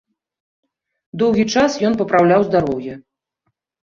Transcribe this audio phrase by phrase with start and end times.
[1.21, 2.93] Доўгі час ён папраўляў здароўе.